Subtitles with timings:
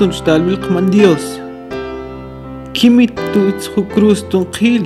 [0.00, 1.40] تنشتعل من Dios.
[2.74, 4.84] Kimi tuitzhukrustun qil.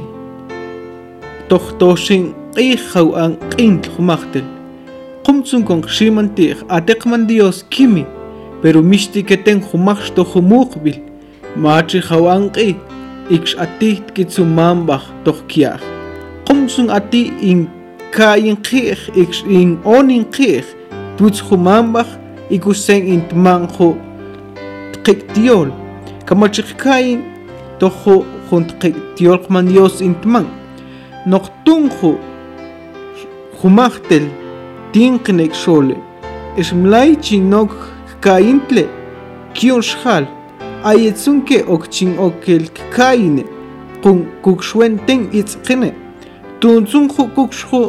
[1.48, 4.46] Tohtoshin qijhaw an qintljumaqtel.
[5.26, 8.04] Qumtsun kon ximantiq ateqman Dios kimi,
[8.62, 10.98] pero mixti keten jumaqxto jumuqbil.
[11.62, 12.76] Machi hawan qi,
[13.36, 15.82] ikx atiht kitsumambaj tohkiaj.
[16.46, 17.66] Qumtsun ati in
[18.16, 20.66] kayin qij, ikx in onin qij,
[21.16, 22.08] tuitzjumambaj
[22.54, 23.88] ikusen intmanjo
[25.06, 25.68] qiktiol
[26.28, 27.20] kamachiqkayin
[27.80, 28.16] tojo
[28.48, 30.46] junt qiktiol qman dios intman.
[31.32, 32.10] Noqtunju
[33.60, 34.26] jumajtel
[34.92, 35.96] tinqnek xole
[36.60, 37.72] ixmlaichi nok
[38.10, 38.84] kkaintle
[39.54, 40.24] kion xjal?
[40.90, 43.44] Ayetzunke okchin okelkkayine
[44.02, 45.90] qun kukxuenten itzqine
[46.60, 47.80] tuntzunju kukxju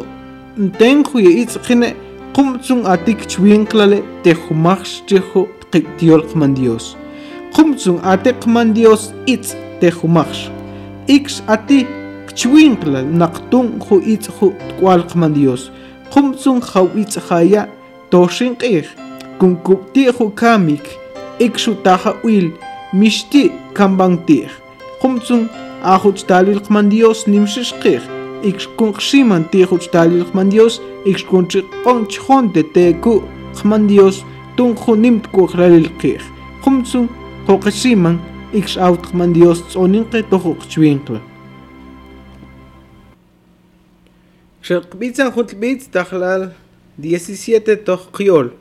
[0.64, 1.88] ntenju ye itzqine
[2.36, 6.84] qumtzun atikchwiinqlale tejumajxchejo tqiktiolqman dios
[7.54, 10.48] qumsun atec man Dios itz tejumax
[11.16, 11.86] ix ati
[12.28, 15.70] kchwinkla naqtun ju itz ju tkualq man Dios
[16.12, 17.62] qumsun jaw itz jaya
[18.10, 18.86] toshinqij
[19.38, 20.86] kunkupti ju kamik
[21.46, 22.48] ikshu taja uil
[22.92, 23.44] mishti
[23.76, 24.50] kambantij
[25.00, 25.48] qumsun
[25.94, 28.02] ajuch talilq man Dios nimshishqij
[28.50, 30.80] ixkunqximan tijuch talilq man Dios
[31.10, 33.14] ixkunchiqonchjonte teku
[33.56, 34.16] qman Dios
[34.56, 36.22] tunju nimtkuqralilqij
[36.64, 37.08] qumsun
[37.46, 38.20] kokasiman
[38.52, 41.20] ik out man Dios tsonin kay to kokchwinkle.
[44.62, 46.52] Xakbitsan jutlbitz tahlal
[46.96, 48.52] 17 tohkiol.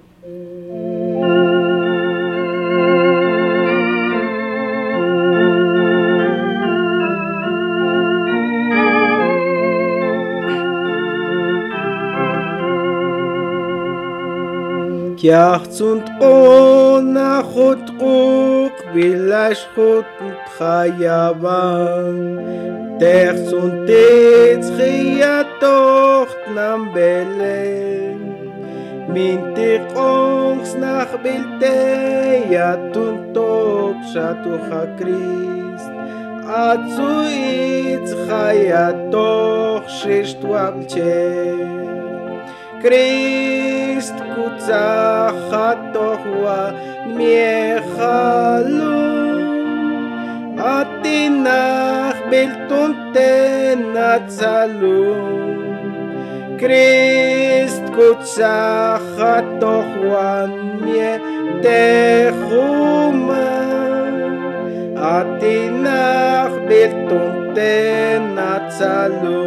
[15.21, 20.05] Kiachzunt ona chot o ולשחוט
[20.57, 22.37] חייבם.
[22.99, 28.17] תחס und תץ חיה תוכת נמבלן.
[29.07, 35.91] מן תכונס נח בלתי יתון תוק שתוך הקריסט.
[36.47, 42.00] עצו יצחיה תוך ששתו אבצ'ן.
[42.81, 46.57] Christ kutsachatohwa
[47.17, 48.97] miechalu
[50.77, 53.31] Atinach biltunte
[53.93, 55.03] natzalu
[56.59, 60.27] Christ kutsachatohwa
[60.85, 62.25] mietechuma
[65.17, 67.73] Atinach biltunte
[68.35, 69.41] natzalu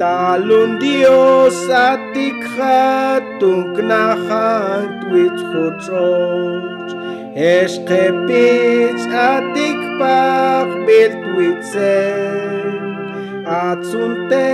[0.00, 6.88] Talon Dios atik hatung knahan twitch hotroch
[7.36, 12.80] Es kepich atik pak bil twitzel
[13.44, 14.48] Atsunte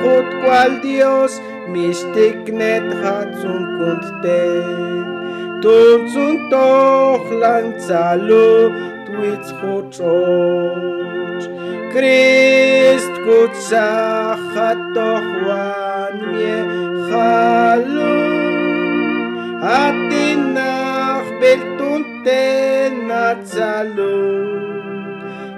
[0.00, 1.36] hot cual Dios
[1.68, 4.44] mistik net hatsun kunte
[5.60, 8.72] Tunsun toch lanzalo
[13.40, 16.58] twitch hotroch Christ kutsachatohwan mie
[17.08, 18.52] chalun
[19.62, 22.44] Atinach beltunte
[23.08, 24.44] natzalun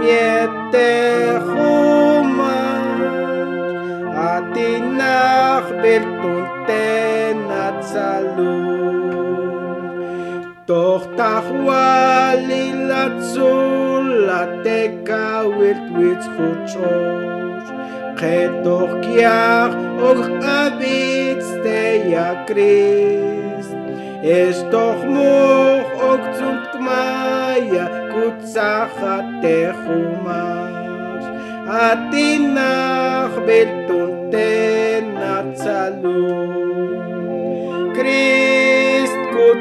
[0.00, 2.56] mietechuma
[4.32, 9.25] atinach beltunten atzalum
[10.66, 17.70] Doch tachwali latzul la teka wilt wit chuchosh
[18.18, 19.76] Chetoch kiach
[20.08, 23.78] och abits te ya Christ
[24.38, 29.16] es doch moch ok zum kmaya kutsacha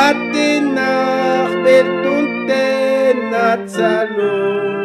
[0.02, 3.20] atinach beltunten
[3.50, 4.76] atzalum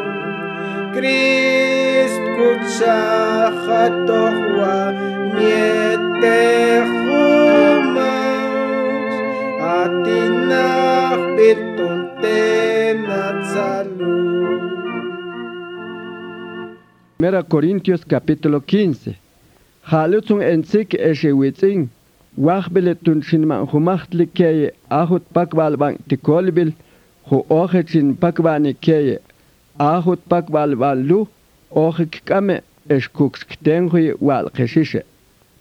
[0.95, 4.77] Christ kutsacha tochwa
[5.35, 6.77] miechalum
[9.77, 11.23] atinach
[17.19, 19.17] 1 Corintios capítulo 15.
[19.83, 21.89] Halutun ensik eshewitzin,
[22.37, 26.73] wahbele tunchinman humachtli keye ahut pakbalban tikolbil,
[27.31, 29.19] hu ohechin pakbani keye,
[29.79, 31.29] ahut pakbalban lu,
[31.71, 32.61] ohek kame
[32.91, 35.03] eshkuksktenhui walkeshishe.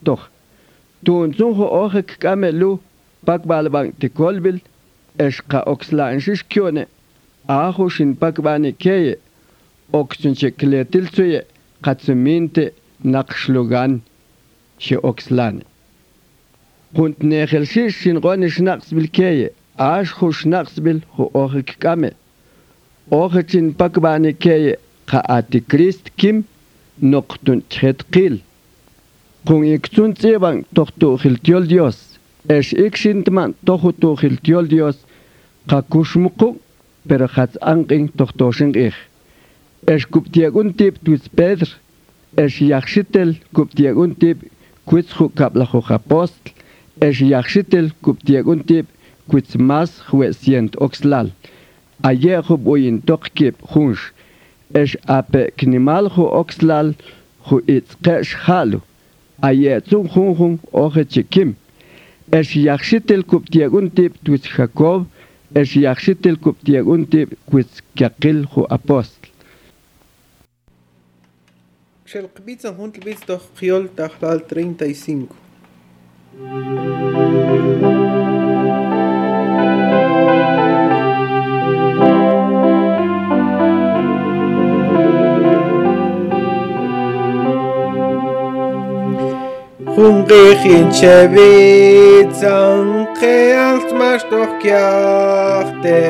[0.03, 0.27] Toch,
[1.05, 2.79] tunzun hu ohek kame lu,
[3.25, 4.59] pakbalban tikolbil,
[5.19, 6.85] eshka okslan shishkyone,
[7.47, 9.15] ahushin pakbani keye,
[9.91, 11.45] оксынче кілетілсуе
[11.83, 12.73] қатсыминте
[13.03, 14.01] нақшлуган
[14.79, 15.63] ше оксланы.
[16.95, 22.13] Хунд нехелшиш шин гони шнақс білкее, аш ху шнақс біл ху охы кікаме.
[23.09, 26.45] Охы чин пакбаны кее, қа ати крист ким,
[27.01, 28.41] ноқтун чхет қил.
[29.45, 31.97] Кун икцун цебан тохту хилтьол диос,
[32.47, 34.97] эш икшинтман тохуту хилтьол диос,
[35.67, 36.57] қа кушмуку,
[37.07, 38.95] перхац анқин тохтошин их.
[39.83, 41.67] Ești cuptie un tip tu Pedr,
[42.33, 44.41] es ești iachșitel cuptie un tip
[44.83, 46.53] cuț cu cap la hohapost,
[46.97, 48.87] ești iachșitel cuptie un tip
[49.27, 51.31] cuț mas huesient oxlal.
[52.01, 53.99] Aie hub uin toc kip es
[54.71, 56.95] ești ape cnimal hu oxlal,
[57.41, 58.83] hu itz keș halu.
[59.39, 61.55] Aie zum hun hun ohe cikim.
[62.29, 65.07] Ești iachșitel cuptie un tip tu Jacob,
[65.51, 69.29] ești iachșitel cuptie un tip cuț chiaqil hu apostel
[72.05, 75.27] Xelqbitza junto visto Giol Tajal 35.
[89.95, 92.87] Junqijin chevitzan
[93.19, 96.01] qealt mashtoh kiaqte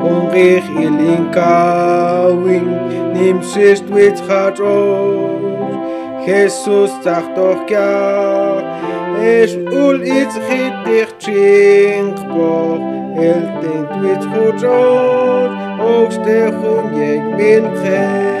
[0.00, 2.66] Junqij ilinkawin
[3.16, 8.62] in Linkawing, Nimm sich mit Chadros, Jesus sagt doch kjach,
[9.22, 12.80] Es ul itz chit dich chinkboch,
[13.18, 18.36] El denkt mit Chadros, Ogste chun jeg bilchen,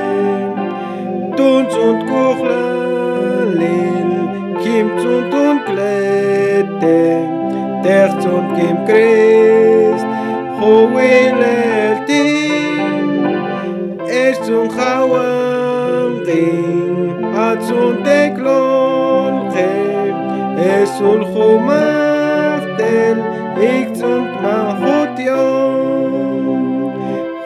[14.68, 20.14] Chawam Ring, Atzun Teklon Chem,
[20.58, 23.16] Es ul Chumachtel,
[23.60, 26.92] Ik zum Machot Yom,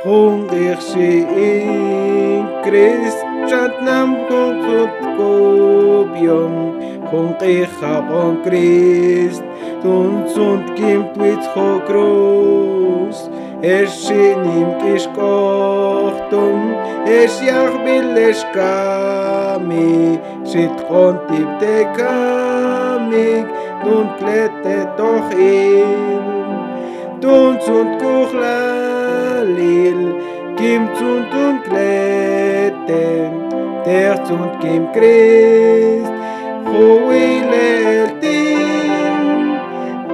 [0.05, 5.01] Hungrig sie in Christ, Chatnam Kunkut
[13.63, 16.75] Es shinim kish kochtum,
[17.07, 20.19] Es yach bilesh kami,
[20.51, 23.47] Shit kontib te kamik,
[23.85, 26.21] Tun klete toch il,
[27.21, 30.01] Tun sunt kuchlalil,
[30.57, 33.31] Kim sunt un klete,
[33.85, 36.13] Der sunt kim Christ,
[36.65, 38.21] Huileltin,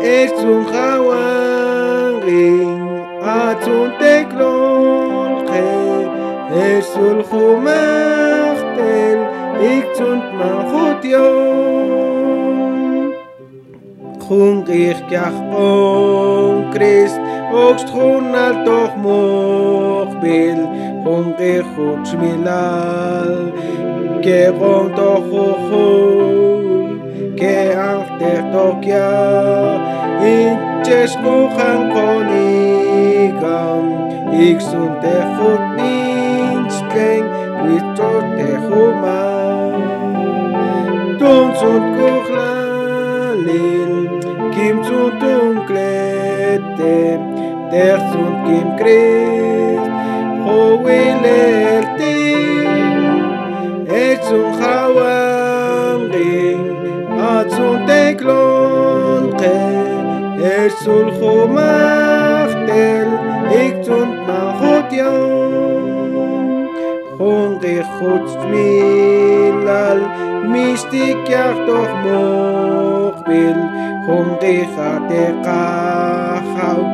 [0.03, 2.86] Es un Hawarin,
[3.37, 5.69] Ratzontek lolche,
[6.71, 6.87] es
[9.61, 12.35] ik zond mijn yom.
[14.29, 17.21] Chunk ich kach on Christ,
[17.53, 20.69] ogst chun al toch mochbil,
[21.05, 23.53] chunk ich chut schmilal,
[24.21, 26.99] keron toch uchul,
[27.37, 28.11] ke ach
[28.53, 29.11] toch ja,
[30.25, 30.57] in.
[34.39, 37.25] Ik zoek de goed niet spring,
[37.63, 39.25] wie tot de goma.
[41.19, 42.55] Toen zo'n kochla
[43.35, 44.09] lil,
[44.51, 47.19] kim zu Dunklete,
[47.71, 49.81] der zo'n kim kreeg,
[50.45, 53.25] ho wil er ting,
[53.87, 56.77] et zo'n gauwam ring,
[57.19, 61.07] at zo'n teklon kreeg, et zo'n.
[67.19, 70.03] חונגי חוץ מילל
[70.45, 73.57] משתיק יחתוך מוכביל
[74.07, 76.85] חונגי חתכה חאו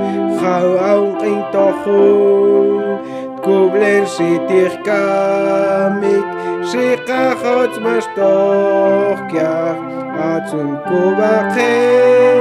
[0.40, 2.96] חאו אונגי תחול
[3.36, 6.24] תקובלן שיתיך קמיק
[6.64, 9.76] שיחה חוץ משתוך כך
[10.18, 12.32] עצום כובחי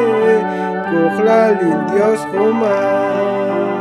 [0.91, 3.80] כוכלל אינדיוס חומה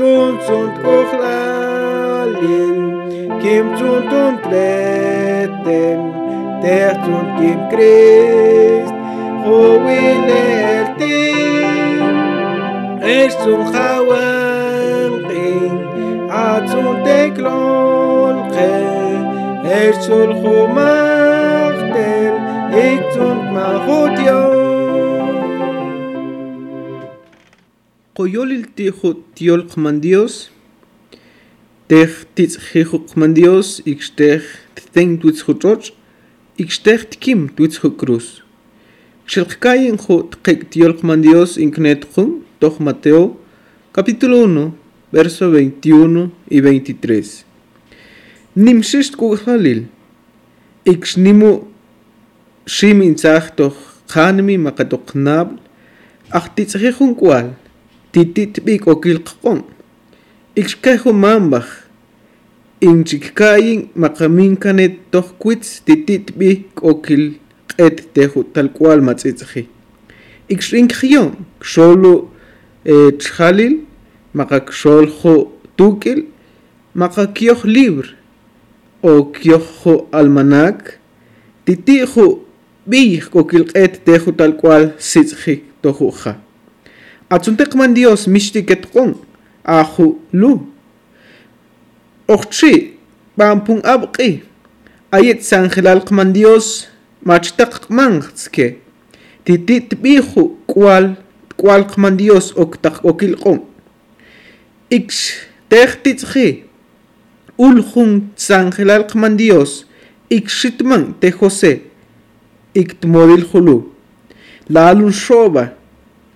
[0.00, 2.78] Kuchlalil Dios chumash Tunzunt kuchlalil
[3.42, 6.00] Kim zuntun treten
[6.62, 8.94] Der zunt kim Christ
[22.72, 24.16] er mahut
[28.20, 30.50] Coyolil tijo tiol man Dios,
[31.88, 34.44] tej titz hijo man Dios, ixtej
[34.92, 35.88] ten tuitz hutroch,
[36.60, 38.42] ixtej tkim tuitz cruz.
[39.24, 43.40] Xelkay en jo tqek tiol man Dios inknet jum, toj Mateo,
[43.96, 44.68] capítulo 1,
[45.16, 47.46] verso 21 y 23.
[48.54, 49.86] Nimshist kughalil,
[50.84, 51.64] ixnimu
[52.66, 53.80] shimin zahtoch,
[54.12, 55.56] khanmi makatoknabl,
[56.28, 57.56] achtitzhijun kual.
[58.12, 59.60] titit bik tititb'ik okilq'on
[60.60, 61.68] ikxkaj jomanbaj
[62.80, 69.66] inchikkayin makamin kanet toj kwitz tititb'ik okilq'et teju talcual matzitzji
[70.48, 71.30] ikxrin kjion
[71.72, 72.14] xolu
[73.20, 73.74] txalil
[75.20, 75.34] ho
[75.76, 76.26] tukil
[76.94, 78.06] maqakyoj libr,
[79.02, 79.66] o kiyoh
[80.12, 80.98] almanak,
[81.64, 82.26] titi ho
[82.90, 86.34] kyojjo almanac et tehu tal kual sitzhi sitzji tojuja
[87.34, 89.10] აწუნტეყმან დიოს მიშტი კეთყონ
[89.78, 90.06] ახუ
[90.40, 90.52] ლუ.
[92.34, 92.72] ოხჩი
[93.38, 94.30] ბამპუნ აბყი.
[95.10, 96.66] აიეთ სანხილალყმან დიოს
[97.26, 98.66] მაჩტაყმანხცკე
[99.46, 101.06] დიდი ტბიხუ კვალ
[101.58, 103.58] კვალყმან დიოს ოქტახ ოკილყონ
[104.96, 105.08] იქ
[105.72, 106.46] ტეხტიცხი
[107.66, 108.12] ულხუნ
[108.46, 109.72] სანხილალყმან დიოს
[110.38, 111.72] იქ შიტმან ტეხოსე
[112.82, 113.76] იქ ტმორილხულუ
[114.70, 115.64] ლალუნ შობა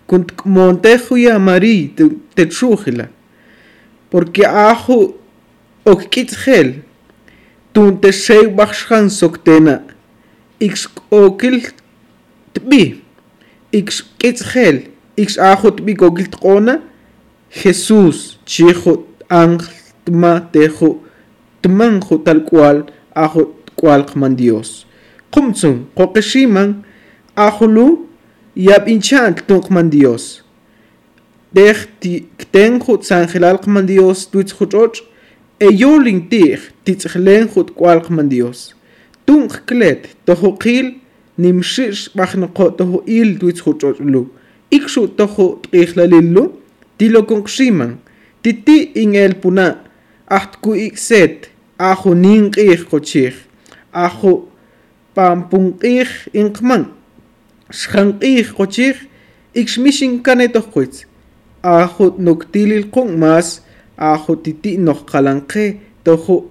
[0.08, 1.94] كنت montejo y amari
[2.36, 3.10] te chujila
[4.10, 5.16] porque ajo
[5.86, 6.84] ok kitgel
[7.74, 9.76] tun te shei baxhan soktena
[10.60, 11.62] x okil
[12.54, 13.02] tbi
[13.72, 14.78] x kitgel
[15.18, 16.82] x ajo tbi kokil tqona
[17.50, 19.74] Jesús chijo ángel
[20.06, 20.90] tma tejo
[21.62, 24.88] tmanjo tal cual ajo cual man Dios
[25.32, 26.84] qumtsun qoqeshiman
[27.36, 28.10] ajulu
[28.57, 29.35] y ab inchan
[29.91, 30.43] dios.
[31.53, 35.03] Dehti ten hut sangel alkman dios tuits hutoch
[35.59, 37.07] e yolin tir tits
[38.29, 38.75] dios.
[39.27, 40.95] Tung klet toho kil
[41.39, 44.31] nim shish bachn ko il tuits hutoch lu.
[44.71, 46.53] Ikshu toho tichlalilu
[46.99, 47.99] dilo kung shiman
[48.43, 49.79] titi in el puna
[50.29, 53.37] ahtku ikset ahu ning ich kochich
[53.93, 54.49] ahu
[55.15, 56.93] pampung ich inkman
[57.81, 58.97] xanq'iij qochij
[59.61, 60.97] ikxmixin kanetojkuitz
[61.63, 63.49] ajo' noktilil qonmas
[64.13, 65.65] ajo' titi' nojqalanqe
[66.05, 66.45] tojo'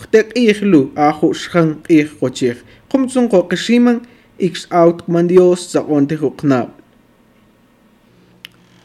[0.00, 2.56] jtek'ijlu ajo' xanq'iij qochij
[2.90, 3.98] qomtson qoqiximan
[4.46, 6.72] ikx awtqman dios saqontij oqnab'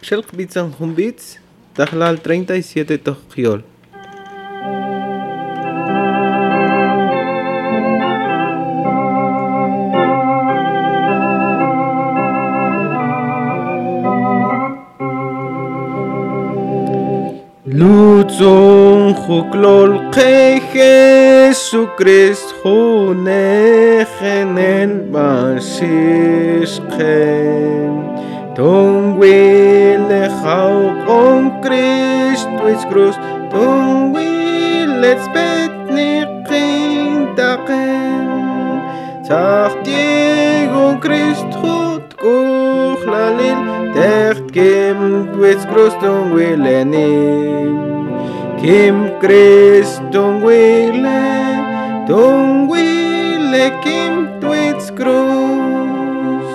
[0.08, 1.26] xelqbitz anjunbitz
[1.76, 3.62] tajlal 37 tojqiol
[17.72, 24.58] Lutzon juklol que Jesucrist junegen
[25.14, 26.84] basischen
[28.56, 33.16] Ton wille hau on Christ is cruz
[33.52, 38.82] Ton wille spet niqin taqen.
[39.28, 43.60] Sagt Diego Christ hut kuchlalil
[43.94, 47.74] Techt kim twits krustung wille nim
[48.62, 56.48] Kim Christung wille Tung wille kim twits krus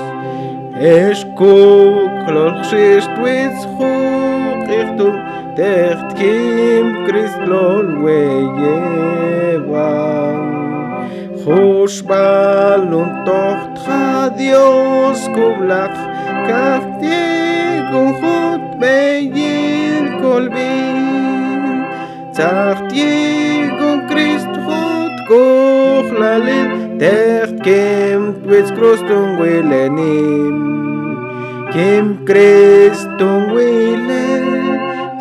[0.78, 5.20] Es kuklol xist twits chuk ichtung
[5.56, 10.42] Techt kim Christ lol weye wang
[11.44, 15.96] Hochball und Tochter Dios kublach
[16.48, 17.33] Kachtiego
[18.02, 20.98] ujut beyin kolbin
[22.36, 26.68] tahtie con Cristo hut kohlalin
[27.66, 30.56] kem twits krustun wilenim
[31.74, 34.26] kem Cristun wile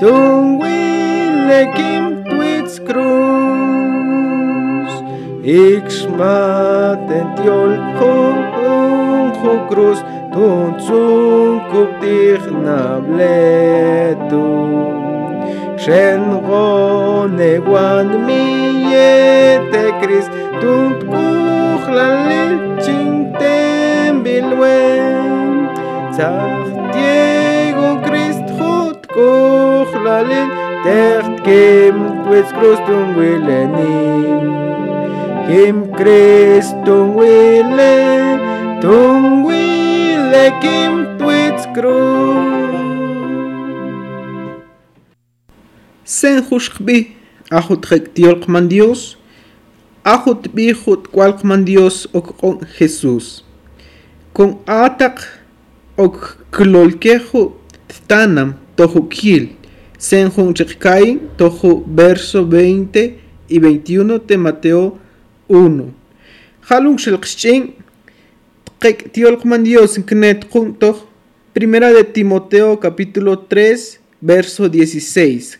[0.01, 2.03] tun wile kem
[6.17, 8.43] maten tiol hut
[10.33, 14.45] kup dich nabletu
[15.83, 20.27] Shen rone wan miete Chris
[20.61, 24.89] Tun kuch la leching tembilwen
[26.17, 30.49] Zach Diego Christ hut kuch la lil
[30.85, 34.45] Techt kim twits cruz tung willenim
[35.47, 37.93] Kim Christ tung wille
[40.33, 42.45] Alekim Twitzkrum.
[46.05, 46.97] Sen hushkbi,
[47.51, 49.17] ajut hektiol man Dios,
[50.03, 53.43] ajut bijut cual man Dios o con Jesús.
[54.33, 55.21] Con atak
[55.97, 56.09] o
[56.49, 57.53] klolkejo
[58.07, 59.53] tanam tohukil,
[59.99, 64.97] sen hunchikain tohu verso 20 y 21 de Mateo
[65.47, 65.93] 1.
[66.69, 67.82] Halung shelkshchin
[69.15, 71.07] Yolcman Dios en Knet junto,
[71.53, 75.57] Primera de Timoteo capítulo 3 verso 16.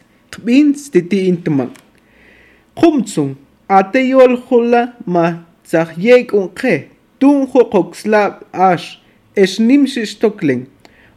[2.75, 3.35] Kumtsung,
[3.69, 8.99] ateyol hula ma tzahyek unke, tun hokoxlab ash,
[9.35, 10.67] Es esnim shistoklen,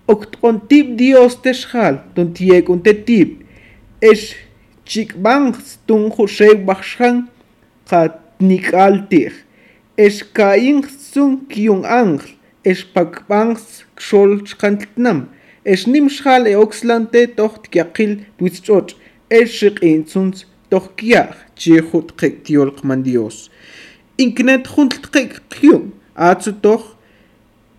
[0.07, 3.43] octontip dios teshal, tontiek untetip,
[4.01, 4.37] es
[4.87, 7.27] chikbang tun hoshek bachshan,
[7.91, 9.46] katnikaltich.
[9.99, 12.25] Es kaing zum kiung Eschkaingsun kiun angr,
[12.65, 15.29] Eschpakbangs xol xkantnam,
[15.65, 18.93] Eschnimschal eoxlante tocht kiakil duischot,
[19.31, 23.49] Eschikintsuns toch kiach, Chehut kektiol kmandios.
[24.19, 26.93] Inknet hunt kek kiun, Atsu toch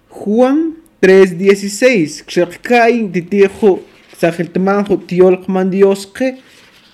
[0.10, 3.84] Juan 3.16, Xerkain titijo,
[4.18, 6.34] Xajeltmanjo tiol kmandiosque,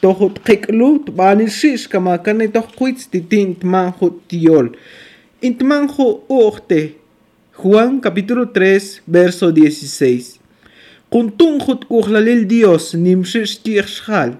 [0.03, 1.15] Tohut keklu, Tbanil
[1.47, 4.73] banishish Kamakane toh kuitz titin tmanjo tiol.
[5.43, 6.95] Intmanjo Ochte,
[7.51, 10.39] Juan capítulo 3, verso 16.
[11.09, 14.37] Kuntunjut ujlalil Dios nimshishkirshal,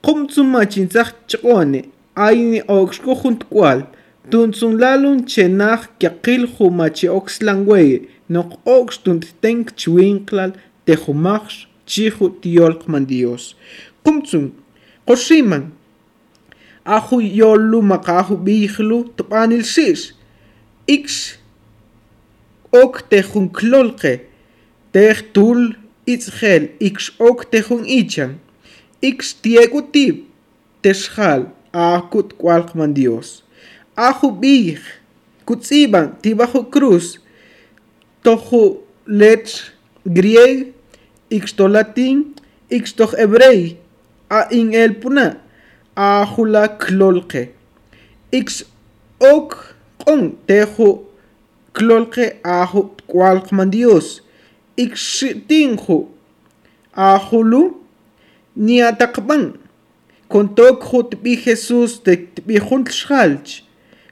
[0.00, 3.82] kumtsumachinzach chone, aini oxko juntkual,
[4.30, 10.54] tuntsunlalun chenaj kyakil jumachi oxlangweye, noq ox tunttenk chwinklal
[10.86, 13.56] tejumach chijut tiolkman Dios.
[14.04, 14.52] Kumtsum,
[15.02, 15.72] qoshiman,
[16.86, 20.14] ahu yolu maqahu bijlu tupanil shish,
[20.86, 21.38] ix
[22.72, 24.14] ok tejun klolqe
[24.92, 25.74] tej tul
[26.06, 28.38] itzjel ix ok tejun ichan.
[29.04, 30.24] Ix tiegu tip
[30.82, 33.42] texjal akut kwalqman Dios.
[33.96, 34.80] Aju bij
[35.44, 37.18] kutziban tibajo cruz
[38.24, 39.72] toju letr
[40.04, 40.72] grieg
[41.28, 42.34] ix to latín
[42.72, 43.76] ix to hebrei
[44.28, 45.36] a in el puna
[45.94, 47.48] aju la klolqe
[48.32, 48.64] ix
[49.20, 49.73] ok
[50.06, 51.04] un tejo
[51.72, 54.22] clolque ajo cual comandios
[54.76, 56.08] ixtinjo
[56.92, 57.80] ajulu
[58.56, 59.54] ni atacban
[60.28, 62.58] con toco tbi Jesús de tbi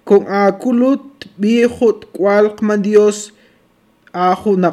[0.04, 3.32] con aculut tbi jut cual comandios
[4.56, 4.70] na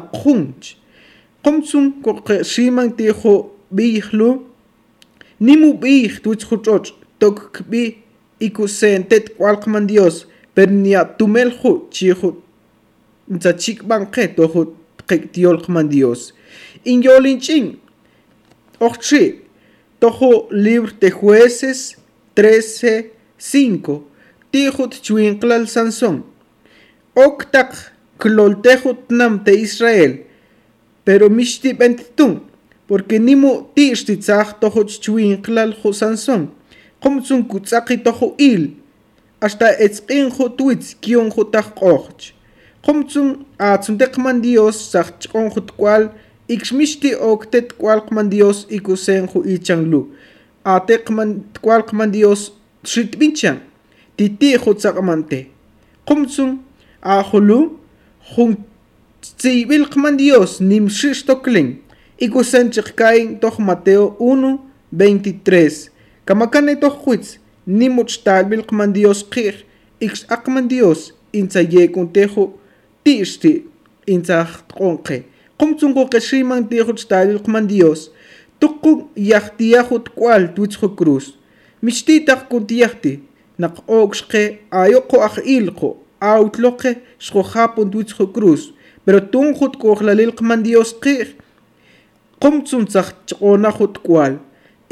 [3.70, 4.46] bihlu.
[5.40, 8.02] Nimu bih tuch hutoch tok bi
[9.86, 12.30] dios pernia tumel ju chiju
[13.38, 14.74] tzachik banque toju
[15.06, 16.32] qiktiol qman Dios.
[16.84, 17.76] Inyolinching
[18.80, 19.42] ochchi
[20.00, 21.96] tojo libro de jueces
[22.34, 24.02] 13 5
[24.50, 26.24] tijut chuinqlal Sansón.
[27.14, 27.70] Octaq
[28.18, 30.12] kloltejut nam de Israel
[31.04, 32.40] pero mishtipentitun
[32.88, 36.50] porque nimu tixtitzaj tojo chuinqlal ju Sansón.
[37.00, 38.79] Qomtsun kutzaqi tojo il
[39.40, 42.32] hasta etzqinju tuitz kionju taj qojch.
[42.84, 46.08] Qomtzun atzunte qman Dios sajchqonju tkual
[46.54, 50.06] ikxmixti okte tkual qman Dios ikusenju ichanlu.
[50.64, 52.50] Ate qman tkual qman Dios
[52.84, 53.60] xitbinchan
[54.16, 55.46] titiju tzaqmante.
[56.08, 56.58] Qomtzun
[57.00, 57.60] ajulu
[58.32, 58.56] jun
[59.38, 61.78] tzibil qman Dios nimxixtoklen
[62.20, 64.58] ikusenchik kain toj Mateo 1,
[64.92, 65.88] 23.
[66.24, 67.40] Kamakane toj.
[67.78, 69.56] nimochtal bilqman Dios qig
[70.06, 71.00] ix aqman Dios
[71.40, 72.44] insa yekun tejo
[73.04, 73.52] tixti
[74.14, 74.38] insa
[74.78, 75.22] qonqe
[75.58, 78.00] qumtsunqu qishriman tejo chtal bilqman Dios
[78.60, 78.92] tuqqu
[79.32, 81.26] yaqtiyajut kwal tuitzju cruz
[81.84, 83.12] michtitaq kuntiyajti
[83.62, 84.42] naq oqshqe
[84.82, 85.90] ayoqo aq ilqo
[86.32, 86.90] autloqe
[87.26, 88.62] shqojapun tuitzju cruz
[89.04, 91.28] pero tunjut kuqlalil qman Dios qig
[92.42, 94.34] qumtsuntsaj chqonajut kwal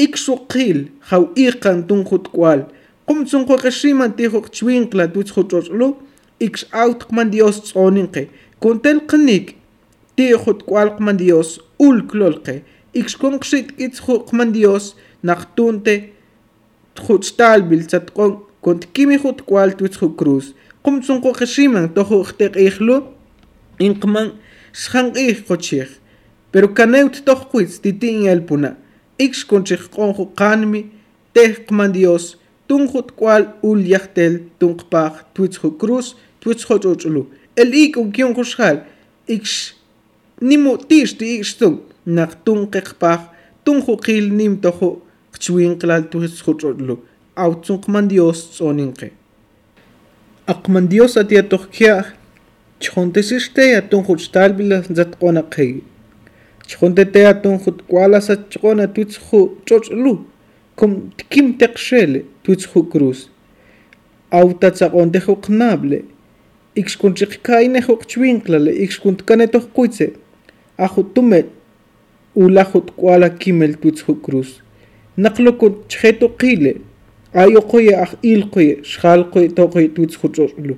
[0.05, 0.79] iksuqil
[1.11, 2.61] jawiqan tunjut kual
[3.09, 5.89] qumtsunqa qashiman tijuq chwinqla tutsju ch'os'lu
[6.47, 8.23] ikx'awtqman dios tz'oninqe
[8.63, 9.47] kuntelqanik
[10.17, 12.63] tijut kualqman dios ulklolqe.
[13.01, 15.95] Ikxkunqxit itzjuqman dios naqtunte
[16.99, 18.33] tjutztalbil tzatqon
[18.65, 20.41] kuntkimi jut kual tutsju qum
[20.85, 22.97] qumtsunqa qashiman tojuq teq'ijlu
[23.87, 24.29] inqman
[24.83, 25.91] xjanq'ij qochij
[26.53, 28.75] pero kanewt toqquitz titin yalpuna'
[29.25, 30.81] ikskunchikqonju qanmi
[31.35, 32.25] tejqman dios
[32.69, 36.07] tunju tkual ul yajtel tunqpaj twitzju cruz
[36.41, 37.23] twitzju ch'uch'lu
[37.61, 38.79] el ik'un kionju xjal
[39.35, 39.53] ikx
[40.49, 41.75] nimu tixti ikxtun
[42.17, 43.21] naq tunqeqpaj
[43.65, 44.91] tunju qil nimtoju
[45.35, 46.97] qchwinqlal twitzju ch'uch'lu
[47.45, 49.09] awtzunqman dios tz'oninqe
[50.53, 52.07] aqman dios atiatoqkiaj
[52.85, 55.73] chjontesixteya tunju chtalbila zatqonaqej
[56.69, 60.15] ჩხონდეტეატუნ ხუთ კვალასა ჩყონა თუცხუ წოწლუ
[60.79, 63.21] კომ თქიმ ტეყშელე თუცხუ კრუს
[64.39, 66.01] ავტაცა ყონდე ხო ყნაბლე
[66.81, 70.09] იქშკუნ ჩიხკაინე ხო ჩვინკლალე იქშკუნ ткаნე თო ხუიცე
[70.85, 71.41] ახუ თუმე
[72.43, 74.51] ულა ხუთ კვალა კიმელ თუცხუ კრუს
[75.23, 76.73] ნაყლოკუ ჩხეტო ყილე
[77.41, 80.75] აიო ყოე ახ ილყოე შხალყოე თოყოე თუცხუ წოწლუ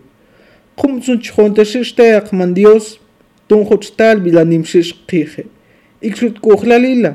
[0.79, 2.87] ხუმცუნ ჩხონდეში შტეაყმან დიოს
[3.49, 5.45] დუნხუჩ ტალბილა ნიმშიშ ყიხე.
[6.03, 7.15] ikxutkuqlalila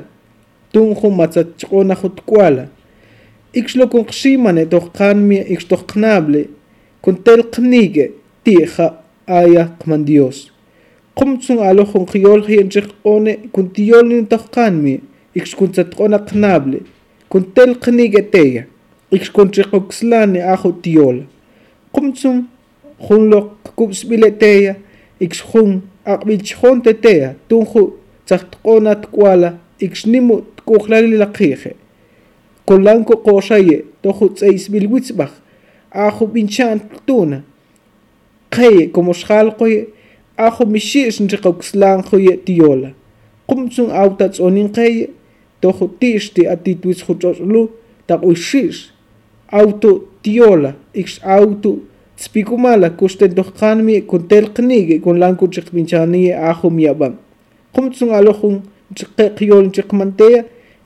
[0.72, 2.64] tunju matzachqona jutkuala
[3.54, 6.42] ixloconqximane toqqanmi ixtoqnable
[7.04, 8.12] contel qnique
[8.44, 8.86] tija
[9.26, 10.50] aya qman dios.
[11.18, 15.00] Qumtsun alo junqiyol jienchiqone kuntiyolnin toqqanmi
[15.34, 16.80] ixkuntzatqona qnable.
[17.32, 18.62] Contel qnique teya.
[19.16, 21.24] Ixconchiqoxlani ajo tiola
[21.96, 22.44] qumtsun
[23.08, 24.74] junloq qkubsbileteya
[25.20, 27.82] ixjun aqbilchjonteteya tunju
[28.26, 31.74] tzaqtq'una tk'uala ikxnimu tk'uqlali laqiqe
[32.66, 35.32] qolanku qoxaye toju tz'eysbil witzb'aj
[36.06, 37.42] aju b'inchan ktuna
[38.50, 39.88] qeye como xalqoye
[40.36, 42.90] aju mixi'x nriqokslanjuye tiyola
[43.48, 45.10] qumtsun awta tz'onin qeye
[45.60, 47.62] toju ti'xti atitwitz ju ch'och'lu
[48.08, 48.76] taq uixi'x
[49.60, 49.90] awtu
[50.22, 51.72] tiyola ikx awtu
[52.16, 57.14] tzpikumala kuxtentojqanmi kun telqnigue kun lanku chiqb'inchaniye aju miyab'an
[57.76, 58.56] qumtsun alohun
[58.96, 60.40] chiqe qiyol chiqmanteya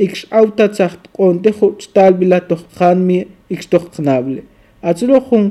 [0.04, 3.18] ikx awtatsaq qonte xuch talbilatoq qanmi
[3.54, 4.40] ikxtoq qnable
[4.88, 5.44] atsulohun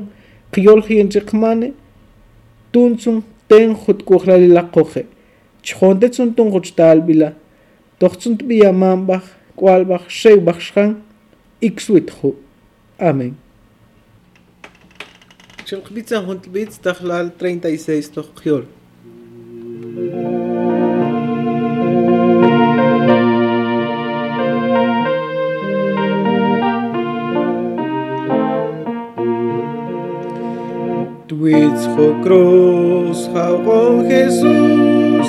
[0.54, 1.68] qiyol qiyen chiqmane
[2.72, 3.16] tunsun
[3.48, 5.02] ten khut kuxrali laqoqe
[5.66, 7.30] chxontetsun tun xuch talbila
[8.00, 9.24] toqtsun tbiyamambaj
[9.58, 10.90] kualbaj xeybaj xqan
[11.68, 12.28] ikswitju
[13.10, 13.32] amen
[15.70, 18.64] Chilqbitza Juntlbitz, Tajlal 36 Tojkiol.
[31.50, 35.26] Tuitzjo cruz jabón Jesús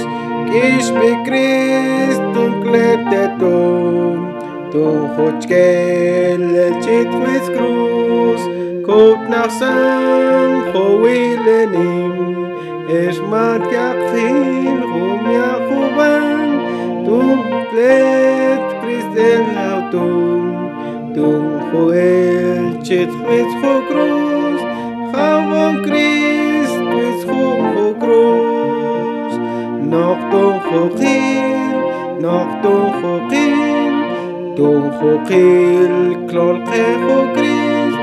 [0.51, 4.29] Kishpe Cristo kleteton
[4.71, 8.41] Ton hochkel el chitwitz cruz
[8.85, 12.13] Kot nach san howilenim
[12.87, 16.49] Es mat yakhin rum yakuban
[17.05, 17.39] Tum
[17.71, 20.43] klet Christel autum
[21.15, 23.53] Tum hoel chitwitz
[23.89, 24.30] cruz
[25.71, 29.33] Jabón Cristo es jugo cruz
[29.87, 37.97] Noch don joquil, noch don joquil Don joquil, clol quejo Christ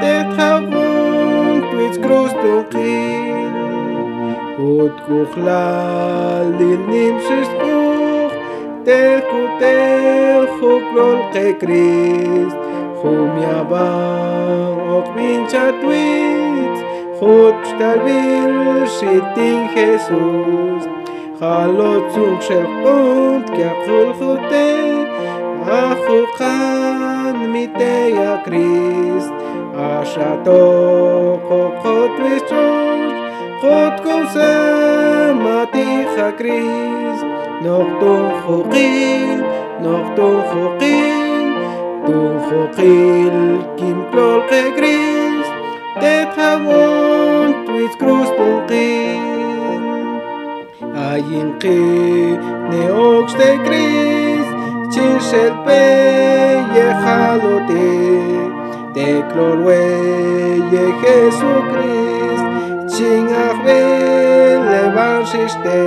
[0.00, 3.50] De jabón tuis cruz don quil
[4.58, 8.34] Ut kuchlal dil nimsis kuch
[8.84, 12.56] Te kutejo clol que Christ.
[13.02, 16.49] Jum yabang ok
[17.20, 20.84] Hogy al vil sitting Jesus
[21.38, 24.68] Chalot zug shel punt kachul chute
[25.80, 29.32] Achulchan mitei a Christ
[29.76, 30.62] Ashato
[31.48, 33.12] kochot vishosh
[33.60, 37.24] Chot kusem matich a Christ
[37.64, 39.40] Nochtun chuchil,
[39.84, 41.48] nochtun chuchil
[42.06, 43.36] Tun chuchil
[43.76, 45.39] kim tlol chegril
[45.94, 49.22] Christ te jabón tuis cruz tunqin
[50.94, 52.38] ayin qi
[52.70, 54.46] ne ox de cris
[54.92, 55.82] chinshel pe
[56.74, 57.90] ye jalote
[58.94, 59.82] te clorwe
[60.72, 62.46] ye Jesucrist
[62.94, 63.80] chingahbe
[64.70, 65.80] levanshiste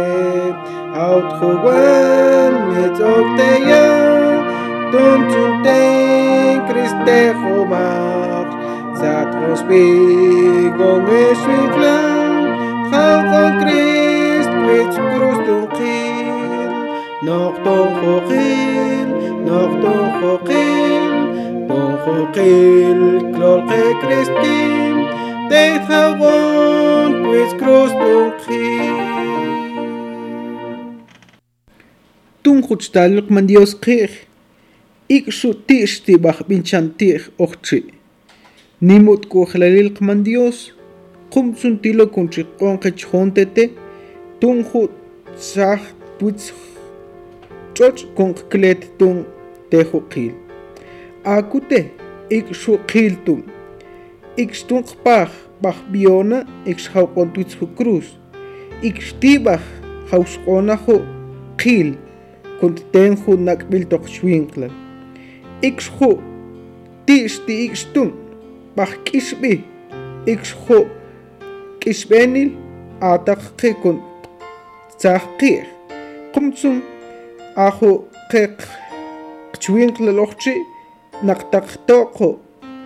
[1.08, 2.54] aut jugan
[9.06, 12.44] θα προσπίγουν εσύ κλάν
[12.92, 16.72] Θα θα κρίστ πίτς κρούς τον κύλ
[17.26, 19.10] Νοχ τον χωκύλ,
[19.46, 21.16] νοχ τον χωκύλ
[21.68, 24.98] Τον χωκύλ κλόλ και κρίστ κύλ
[25.50, 28.34] Δε θα γόν πίτς κρούς τον
[32.42, 34.12] Τον χωτσταλ λοκμαντιός κύχ
[35.08, 37.54] Ik shu tish ti bach binchan tih och
[38.88, 40.58] nimutkuajlalilqman Dios.
[41.34, 43.64] Qumtsun tilo kunchiqonqa chjuntete
[44.40, 44.82] tunju
[45.50, 45.82] saj
[46.18, 46.52] puitz
[47.76, 49.18] choch kunqklet tun
[49.70, 50.34] teju qil.
[51.36, 51.80] Akute
[52.38, 53.40] ikshu qiltum
[54.44, 56.40] ikstunqpaj pajbiona
[56.72, 58.08] ikshawqontuitsju cruz.
[58.90, 59.64] Ikxtibaj
[60.12, 60.98] jawsqonaju
[61.62, 61.90] qil
[62.60, 64.74] kuntetenju nakbiltoqxuinqlan
[65.70, 66.12] ikxju
[67.08, 68.23] ik ikxtun.
[68.76, 69.64] бахкишби
[70.26, 70.88] икшхо
[71.82, 72.52] кишбенил
[73.02, 74.02] атахкикун
[74.98, 75.66] цахкир
[76.34, 76.84] кумцум
[77.56, 77.92] ахо
[78.32, 78.56] кек
[79.54, 80.54] кчвинклелохчи
[81.28, 82.30] нактактоқо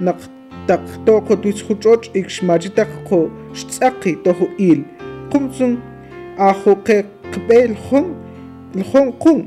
[0.06, 3.20] нактактоқо туисхучоч икшмажитаққо
[3.60, 4.80] шцақи тохо ил
[5.32, 5.72] кумцум
[6.38, 8.06] ахо кек кбелхон
[8.80, 9.40] лхон кум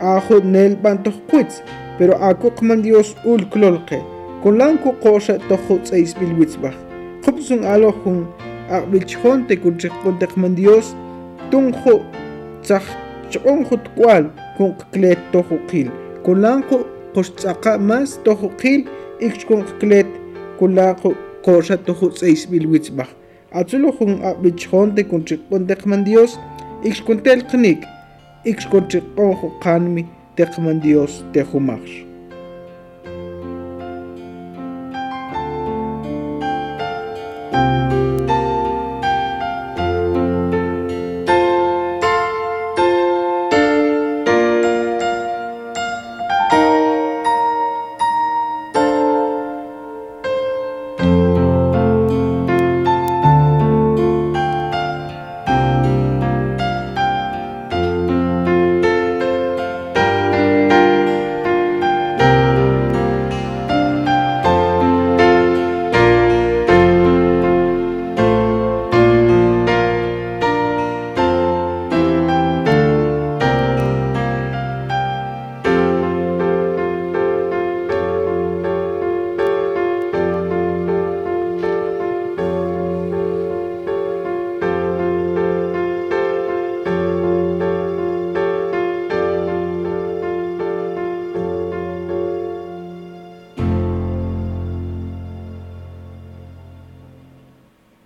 [0.00, 1.52] ахо нелбантохкуиц
[1.98, 4.00] pero ako kman Dios ulklolke.
[4.42, 6.74] kulanku qosha tojuts e isbilwitzbaj
[7.24, 8.18] qupsun alo jun
[8.76, 10.86] aqbilchjonte kunchejpontejman dios
[11.50, 11.94] tunju
[12.64, 14.24] tzajch'onju tkual
[14.56, 15.88] kunqklet toju qil
[16.26, 16.80] kulanku
[17.14, 18.82] qoxtzaqa mas toju qil
[19.26, 20.10] ikch kunqklet
[20.58, 21.14] kulanku
[21.46, 23.10] qosha tojuts e isbilwitzbaj
[23.60, 26.38] atzulo jun aqbilchjonte kunchejpontejman dios
[26.88, 27.80] ikch kuntelqnik
[28.50, 30.02] ikch kunchejponju qanmi
[30.36, 32.11] teqman dios tejumakx